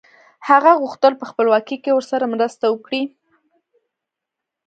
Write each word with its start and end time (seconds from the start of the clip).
هغه 0.47 0.71
غوښتل 0.81 1.13
په 1.17 1.25
خپلواکۍ 1.31 1.77
کې 1.83 1.91
ورسره 1.93 2.25
مرسته 2.33 2.65
وکړي. 2.69 3.03